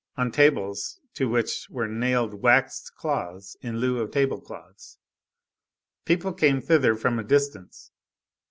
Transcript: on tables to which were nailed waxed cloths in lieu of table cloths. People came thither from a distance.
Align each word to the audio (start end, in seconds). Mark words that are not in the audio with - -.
on 0.17 0.31
tables 0.31 0.99
to 1.13 1.29
which 1.29 1.67
were 1.69 1.87
nailed 1.87 2.33
waxed 2.41 2.95
cloths 2.95 3.55
in 3.61 3.77
lieu 3.77 3.99
of 3.99 4.09
table 4.09 4.41
cloths. 4.41 4.97
People 6.05 6.33
came 6.33 6.59
thither 6.59 6.95
from 6.95 7.19
a 7.19 7.23
distance. 7.23 7.91